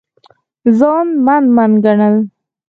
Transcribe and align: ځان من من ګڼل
ځان 0.77 1.07
من 1.25 1.43
من 1.55 1.71
ګڼل 1.83 2.15